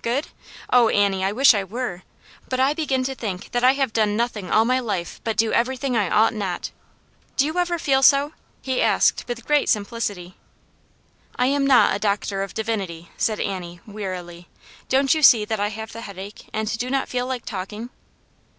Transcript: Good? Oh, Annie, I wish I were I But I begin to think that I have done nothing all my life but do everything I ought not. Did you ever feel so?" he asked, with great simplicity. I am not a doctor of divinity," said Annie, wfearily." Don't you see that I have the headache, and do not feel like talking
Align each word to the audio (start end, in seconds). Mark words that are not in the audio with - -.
Good? 0.00 0.28
Oh, 0.70 0.88
Annie, 0.88 1.22
I 1.22 1.32
wish 1.32 1.52
I 1.52 1.62
were 1.62 1.96
I 1.96 2.02
But 2.48 2.60
I 2.60 2.72
begin 2.72 3.04
to 3.04 3.14
think 3.14 3.50
that 3.50 3.62
I 3.62 3.72
have 3.72 3.92
done 3.92 4.16
nothing 4.16 4.50
all 4.50 4.64
my 4.64 4.80
life 4.80 5.20
but 5.22 5.36
do 5.36 5.52
everything 5.52 5.94
I 5.94 6.08
ought 6.08 6.32
not. 6.32 6.70
Did 7.36 7.44
you 7.44 7.58
ever 7.58 7.78
feel 7.78 8.02
so?" 8.02 8.32
he 8.62 8.80
asked, 8.80 9.26
with 9.28 9.44
great 9.44 9.68
simplicity. 9.68 10.34
I 11.38 11.48
am 11.48 11.66
not 11.66 11.94
a 11.94 11.98
doctor 11.98 12.42
of 12.42 12.54
divinity," 12.54 13.10
said 13.18 13.38
Annie, 13.38 13.80
wfearily." 13.86 14.46
Don't 14.88 15.12
you 15.12 15.22
see 15.22 15.44
that 15.44 15.60
I 15.60 15.68
have 15.68 15.92
the 15.92 16.00
headache, 16.00 16.48
and 16.54 16.78
do 16.78 16.88
not 16.88 17.10
feel 17.10 17.26
like 17.26 17.44
talking 17.44 17.90